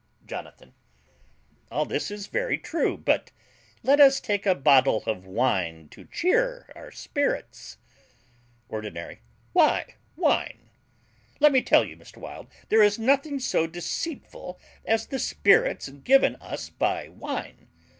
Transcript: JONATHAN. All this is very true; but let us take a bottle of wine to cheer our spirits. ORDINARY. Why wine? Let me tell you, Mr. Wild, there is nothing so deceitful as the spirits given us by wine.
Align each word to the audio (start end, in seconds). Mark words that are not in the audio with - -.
JONATHAN. 0.25 0.73
All 1.71 1.85
this 1.85 2.09
is 2.09 2.25
very 2.25 2.57
true; 2.57 2.97
but 2.97 3.29
let 3.83 3.99
us 3.99 4.19
take 4.19 4.47
a 4.47 4.55
bottle 4.55 5.03
of 5.05 5.27
wine 5.27 5.89
to 5.89 6.05
cheer 6.05 6.71
our 6.75 6.89
spirits. 6.89 7.77
ORDINARY. 8.67 9.21
Why 9.53 9.93
wine? 10.15 10.71
Let 11.39 11.51
me 11.51 11.61
tell 11.61 11.85
you, 11.85 11.95
Mr. 11.97 12.17
Wild, 12.17 12.47
there 12.69 12.81
is 12.81 12.97
nothing 12.97 13.37
so 13.39 13.67
deceitful 13.67 14.59
as 14.85 15.05
the 15.05 15.19
spirits 15.19 15.87
given 15.89 16.35
us 16.37 16.71
by 16.71 17.07
wine. 17.09 17.67